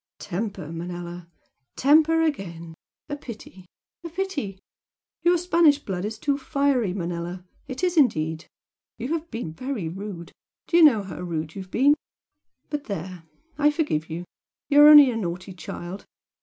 [0.17, 1.27] "Temper, Manella!
[1.75, 2.73] temper again!
[3.07, 3.67] A pity,
[4.03, 4.57] a pity!
[5.21, 7.45] Your Spanish blood is too fiery, Manella!
[7.67, 8.47] it is indeed!
[8.97, 10.31] You have been very rude
[10.65, 11.93] do you know how rude you have been?
[12.71, 13.25] But there!
[13.59, 14.25] I forgive you!
[14.69, 16.03] You are only a naughty child!